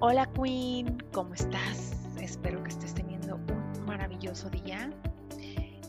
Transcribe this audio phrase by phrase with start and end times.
[0.00, 1.90] Hola Queen, ¿cómo estás?
[2.20, 4.92] Espero que estés teniendo un maravilloso día.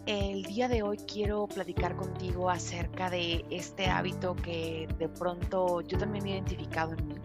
[0.07, 5.99] El día de hoy quiero platicar contigo acerca de este hábito que de pronto yo
[5.99, 7.16] también he identificado en mí.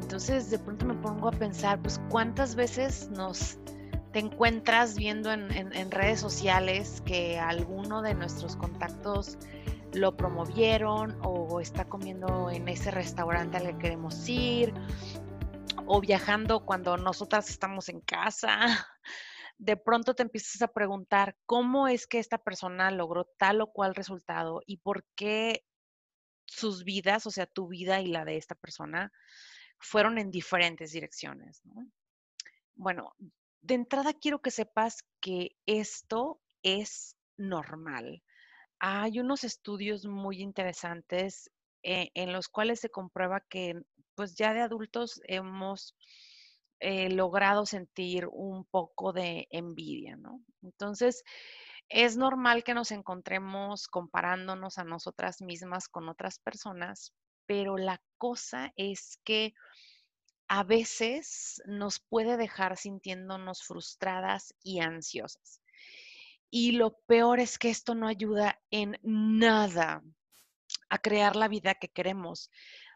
[0.00, 3.58] Entonces de pronto me pongo a pensar, pues cuántas veces nos
[4.12, 9.36] te encuentras viendo en, en redes sociales que alguno de nuestros contactos
[9.94, 14.72] lo promovieron o está comiendo en ese restaurante al que queremos ir
[15.86, 18.56] o viajando cuando nosotras estamos en casa,
[19.58, 23.94] de pronto te empiezas a preguntar cómo es que esta persona logró tal o cual
[23.94, 25.64] resultado y por qué
[26.46, 29.12] sus vidas, o sea, tu vida y la de esta persona,
[29.78, 31.62] fueron en diferentes direcciones.
[32.74, 33.14] Bueno,
[33.62, 38.22] de entrada quiero que sepas que esto es normal.
[38.78, 41.50] Hay unos estudios muy interesantes
[41.84, 43.80] eh, en los cuales se comprueba que
[44.14, 45.96] pues ya de adultos hemos
[46.80, 50.40] eh, logrado sentir un poco de envidia, ¿no?
[50.62, 51.22] Entonces,
[51.88, 57.12] es normal que nos encontremos comparándonos a nosotras mismas con otras personas,
[57.46, 59.54] pero la cosa es que
[60.48, 65.60] a veces nos puede dejar sintiéndonos frustradas y ansiosas.
[66.50, 70.02] Y lo peor es que esto no ayuda en nada
[70.90, 72.50] a crear la vida que queremos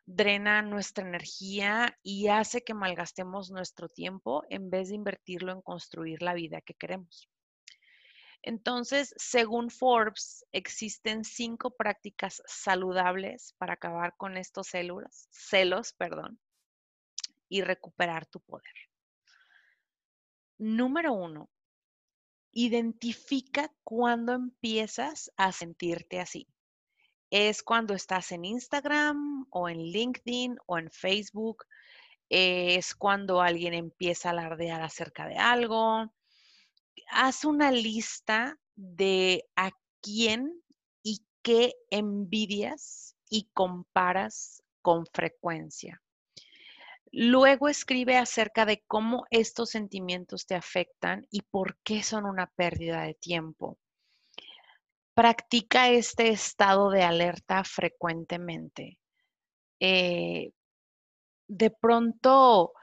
[0.06, 6.22] drena nuestra energía y hace que malgastemos nuestro tiempo en vez de invertirlo en construir
[6.22, 7.28] la vida que queremos.
[8.42, 16.38] Entonces, según Forbes, existen cinco prácticas saludables para acabar con estos células, celos, perdón,
[17.48, 18.74] y recuperar tu poder.
[20.58, 21.50] Número uno,
[22.52, 26.46] identifica cuándo empiezas a sentirte así
[27.30, 31.64] es cuando estás en Instagram o en LinkedIn o en Facebook,
[32.28, 36.12] es cuando alguien empieza a alardear acerca de algo.
[37.10, 39.70] Haz una lista de a
[40.00, 40.62] quién
[41.02, 46.02] y qué envidias y comparas con frecuencia.
[47.12, 53.02] Luego escribe acerca de cómo estos sentimientos te afectan y por qué son una pérdida
[53.02, 53.78] de tiempo.
[55.16, 58.98] Practica este estado de alerta frecuentemente.
[59.80, 60.50] Eh,
[61.48, 62.74] de pronto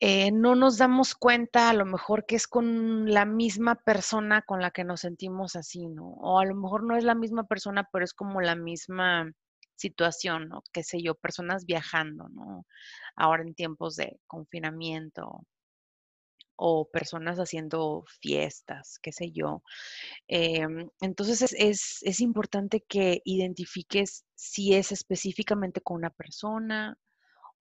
[0.00, 4.60] eh, no nos damos cuenta a lo mejor que es con la misma persona con
[4.60, 6.10] la que nos sentimos así, ¿no?
[6.10, 9.32] O a lo mejor no es la misma persona, pero es como la misma
[9.76, 10.62] situación, ¿no?
[10.74, 12.66] Qué sé yo, personas viajando, ¿no?
[13.16, 15.46] Ahora en tiempos de confinamiento
[16.58, 19.62] o personas haciendo fiestas, qué sé yo.
[20.26, 26.98] Em, entonces es, importante que identifiques si es específicamente con una persona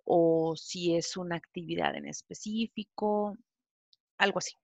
[0.04, 3.38] o si es una actividad en específico,
[4.18, 4.56] algo así.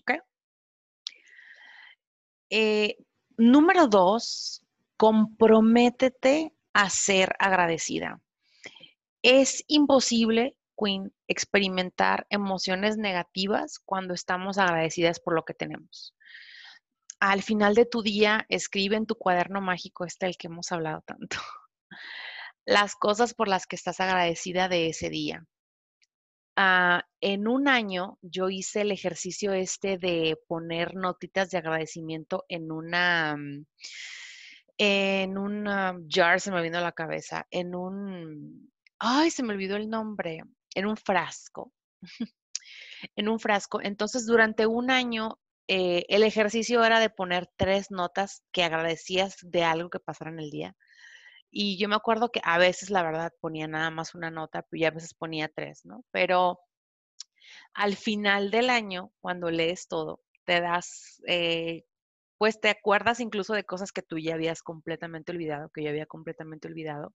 [0.00, 0.12] ¿Ok?
[2.50, 2.96] Eh,
[3.36, 4.62] número dos,
[4.96, 8.20] comprométete a ser agradecida.
[9.22, 16.14] Es imposible Queen, experimentar emociones negativas cuando estamos agradecidas por lo que tenemos.
[17.20, 21.02] Al final de tu día, escribe en tu cuaderno mágico, este el que hemos hablado
[21.06, 21.38] tanto,
[22.66, 25.46] las cosas por las que estás agradecida de ese día.
[26.58, 32.72] Ah, en un año yo hice el ejercicio este de poner notitas de agradecimiento en
[32.72, 33.66] una, mm,
[34.78, 35.66] en un
[36.08, 40.44] jar, se me vino a la cabeza, en un, ay, se me olvidó el nombre,
[40.76, 41.72] en un frasco.
[43.16, 43.80] en un frasco.
[43.82, 45.38] Entonces, durante un año,
[45.68, 50.38] eh, el ejercicio era de poner tres notas que agradecías de algo que pasara en
[50.38, 50.76] el día.
[51.50, 54.84] Y yo me acuerdo que a veces, la verdad, ponía nada más una nota, y
[54.84, 56.04] a veces ponía tres, ¿no?
[56.10, 56.60] Pero
[57.74, 61.84] al final del año, cuando lees todo, te das, eh,
[62.38, 66.06] pues te acuerdas incluso de cosas que tú ya habías completamente olvidado, que yo había
[66.06, 67.14] completamente olvidado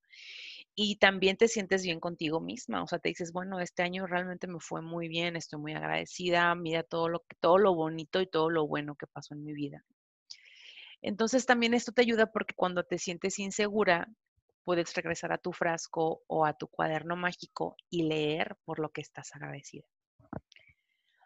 [0.75, 4.48] y también te sientes bien contigo misma, o sea, te dices, bueno, este año realmente
[4.48, 8.50] me fue muy bien, estoy muy agradecida, mira todo lo todo lo bonito y todo
[8.50, 9.84] lo bueno que pasó en mi vida.
[11.01, 14.07] Entonces también esto te ayuda porque cuando te sientes insegura,
[14.63, 19.01] puedes regresar a tu frasco o a tu cuaderno mágico y leer por lo que
[19.01, 19.86] estás agradecida.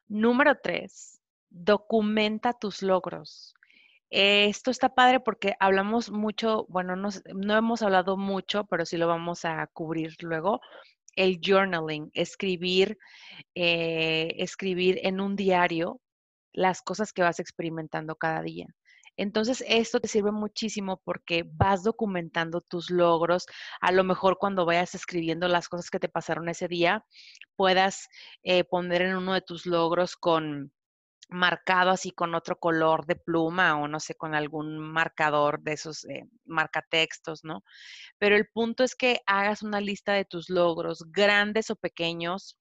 [0.07, 3.53] Número tres, documenta tus logros.
[4.09, 9.07] Esto está padre porque hablamos mucho, bueno, no, no hemos hablado mucho, pero sí lo
[9.07, 10.61] vamos a cubrir luego,
[11.15, 12.97] el journaling, escribir,
[13.55, 16.01] eh, escribir en un diario
[16.53, 18.67] las cosas que vas experimentando cada día.
[19.17, 23.45] Entonces, esto te sirve muchísimo porque vas documentando tus logros.
[23.79, 27.05] A lo mejor cuando vayas escribiendo las cosas que te pasaron ese día,
[27.55, 28.07] puedas
[28.43, 30.73] eh, poner en uno de tus logros con
[31.27, 36.05] marcado así con otro color de pluma o no sé, con algún marcador de esos
[36.05, 37.63] eh, marcatextos, ¿no?
[38.19, 42.57] Pero el punto es que hagas una lista de tus logros, grandes o pequeños,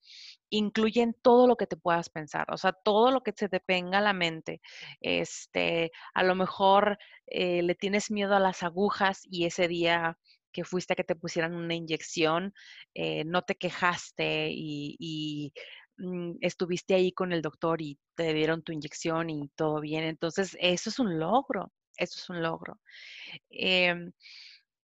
[0.50, 3.98] incluyen todo lo que te puedas pensar, o sea, todo lo que se te venga
[3.98, 4.60] a la mente.
[5.00, 10.18] Este, a lo mejor eh, le tienes miedo a las agujas y ese día
[10.52, 12.54] que fuiste a que te pusieran una inyección,
[12.94, 15.52] eh, no te quejaste y
[15.98, 20.04] Mm, estuviste ahí con el doctor y te dieron tu inyección y todo bien.
[20.04, 22.80] Entonces, eso es un logro, eso es un logro.
[23.50, 24.12] Em,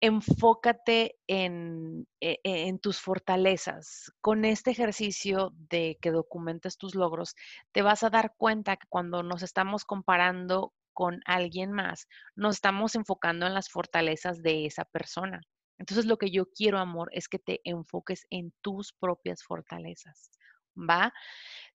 [0.01, 4.11] enfócate en, e, e, en, tus fortalezas.
[4.21, 7.35] Con este ejercicio de que documentes tus logros,
[7.73, 12.95] te vas a dar cuenta que cuando nos estamos comparando con alguien más, nos estamos
[12.95, 15.41] enfocando en las fortalezas de esa persona.
[15.79, 20.29] Entonces, lo que yo quiero, amor, es que te enfoques en tus propias fortalezas.
[20.79, 21.13] ¿Va?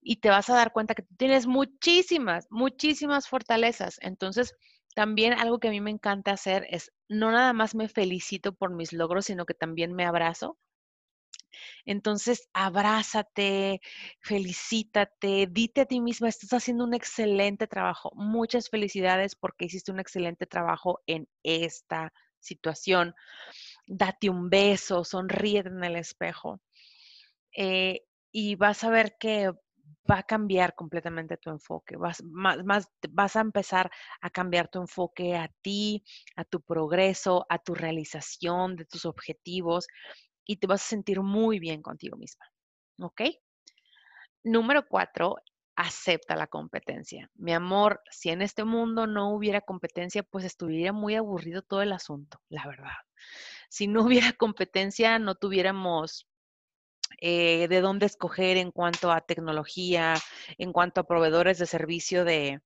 [0.01, 3.99] Y te vas a dar cuenta que tienes muchísimas, muchísimas fortalezas.
[4.03, 4.55] Entonces,
[4.95, 8.75] también algo que a mí me encanta hacer es no nada más me felicito por
[8.75, 10.59] mis logros, sino que también me abrazo.
[11.85, 13.81] Entonces, abrázate,
[14.21, 18.11] felicítate, dite a ti misma, estás haciendo un excelente trabajo.
[18.15, 23.15] Muchas felicidades porque hiciste un excelente trabajo en esta situación.
[23.87, 26.61] Date un beso, sonríe en el espejo.
[27.57, 28.03] Eh,
[28.37, 29.53] y vas a ver que
[30.11, 31.97] va a cambiar completamente tu enfoque.
[31.97, 36.03] Vas, más, vas a empezar a cambiar tu enfoque a ti,
[36.35, 39.87] a tu progreso, a tu realización de tus objetivos
[40.45, 42.45] y te vas a sentir muy bien contigo misma.
[42.99, 43.23] ¿Ok?
[44.43, 45.37] Número cuatro,
[45.77, 47.31] acepta la competencia.
[47.37, 51.93] Mi amor, si en este mundo no hubiera competencia, pues estuviera muy aburrido todo el
[51.93, 52.99] asunto, la verdad.
[53.71, 56.27] Si no hubiera competencia, no tuviéramos
[57.21, 60.15] eh, de dónde escoger en cuanto a tecnología,
[60.59, 62.61] en cuanto a proveedores de servicio de,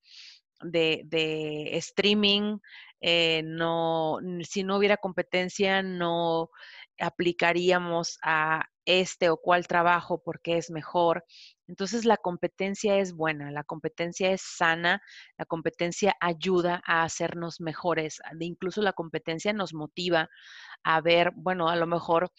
[0.63, 2.59] de, streaming.
[3.01, 6.51] Eh, no, si no hubiera competencia, no
[6.99, 11.25] aplicaríamos a este o cual trabajo porque es mejor.
[11.67, 15.03] Entonces la competencia es buena, la competencia es sana,
[15.37, 20.31] la competencia ayuda a hacernos mejores, incluso la competencia nos motiva
[20.83, 22.33] a ver, bueno, a lo mejor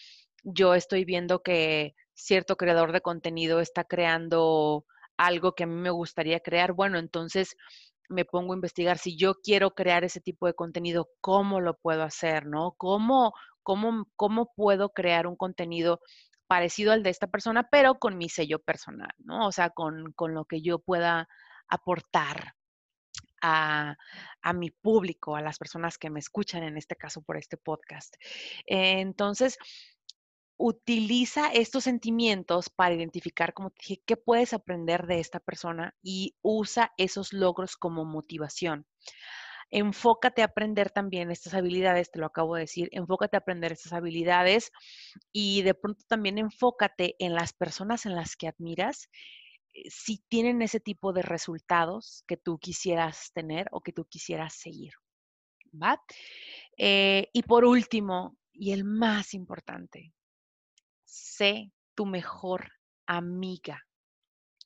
[0.44, 4.86] yo estoy viendo que cierto creador de contenido está creando
[5.18, 7.56] algo que a mí me gustaría crear, bueno, entonces
[8.10, 12.04] me pongo a investigar si yo quiero crear ese tipo de contenido, cómo lo puedo
[12.04, 12.74] hacer, ¿no?
[12.78, 16.02] ¿Cómo, cómo, cómo puedo crear un contenido
[16.48, 19.48] parecido al de esta persona, pero con mi sello personal, ¿no?
[19.48, 21.28] O sea, con, con lo que yo pueda
[21.68, 22.56] aportar
[23.42, 23.96] a,
[24.42, 28.16] a, mi público, a las personas que me escuchan, en este caso por este podcast.
[28.66, 29.58] entonces,
[30.60, 36.36] utiliza estos sentimientos para identificar, como te dije, qué puedes aprender de esta persona y
[36.42, 38.86] usa esos logros como motivación.
[39.72, 43.94] Enfócate a aprender también estas habilidades, te lo acabo de decir, enfócate a aprender estas
[43.94, 44.72] habilidades
[45.32, 49.08] y de pronto también enfócate en las personas en las que admiras,
[49.74, 54.56] eh, si tienen ese tipo de resultados que tú quisieras tener o que tú quisieras
[54.56, 54.92] seguir.
[55.82, 56.04] ¿Va?
[56.78, 60.12] Eh, y por último, y el más importante,
[61.10, 62.72] sé tu mejor
[63.06, 63.86] amiga.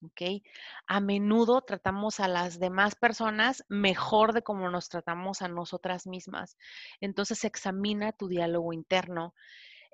[0.03, 0.43] ¿ok?
[0.87, 6.57] A menudo tratamos a las demás personas mejor de como nos tratamos a nosotras mismas.
[6.99, 9.33] Entonces examina tu diálogo interno.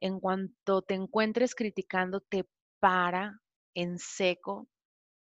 [0.02, 2.46] En cuanto te encuentres criticándote,
[2.80, 3.42] para
[3.74, 4.68] en seco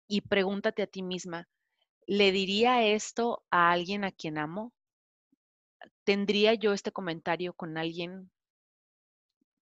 [0.08, 1.48] y pregúntate a ti misma,
[2.06, 4.74] ¿le diría esto a alguien a quien amo?
[6.04, 8.32] ¿Tendría yo este comentario con alguien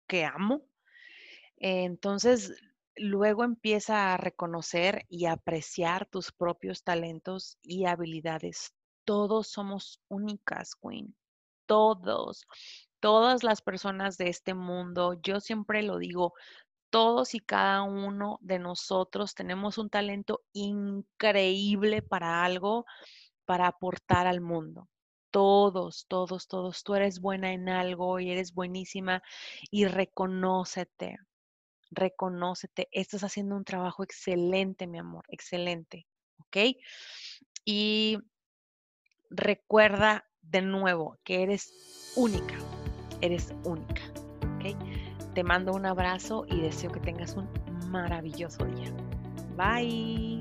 [0.08, 0.66] que amo?
[1.58, 2.54] Entonces,
[2.96, 8.74] luego empieza a reconocer y apreciar tus propios talentos y habilidades.
[9.06, 11.16] Todos somos únicas, Queen.
[11.66, 12.46] Todos.
[13.00, 16.34] Todas las personas de este mundo, yo siempre lo digo,
[16.90, 22.86] todos y cada uno de nosotros tenemos un talento increíble para algo,
[23.46, 24.90] para aportar al mundo.
[25.32, 26.84] Todos, todos, todos.
[26.84, 29.22] Tú eres buena en algo y eres buenísima
[29.70, 31.20] y reconócete
[31.92, 36.08] reconócete, estás haciendo un trabajo excelente, mi amor, excelente,
[36.40, 36.58] ¿ok?
[37.66, 38.18] Y
[39.30, 42.56] recuerda de nuevo que eres única,
[43.22, 44.02] eres única,
[44.56, 45.34] ¿ok?
[45.34, 47.50] Te mando un abrazo y deseo que tengas un
[47.90, 48.92] maravilloso día.
[49.56, 50.37] Bye.